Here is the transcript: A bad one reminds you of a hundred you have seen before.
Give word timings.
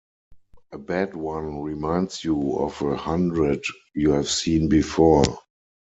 A 0.71 0.79
bad 0.79 1.15
one 1.15 1.61
reminds 1.61 2.23
you 2.23 2.55
of 2.57 2.81
a 2.81 2.95
hundred 2.95 3.63
you 3.93 4.09
have 4.13 4.29
seen 4.29 4.67
before. 4.67 5.23